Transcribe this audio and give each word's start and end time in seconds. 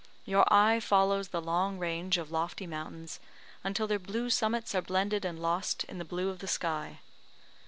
Your 0.25 0.51
eye 0.51 0.79
follows 0.79 1.27
the 1.27 1.39
long 1.43 1.77
range 1.77 2.17
of 2.17 2.31
lofty 2.31 2.65
mountains 2.65 3.19
until 3.63 3.85
their 3.85 3.99
blue 3.99 4.31
summits 4.31 4.73
are 4.73 4.81
blended 4.81 5.23
and 5.23 5.39
lost 5.39 5.83
in 5.83 5.99
the 5.99 6.05
blue 6.05 6.29
of 6.31 6.39
the 6.39 6.47
sky. 6.47 7.01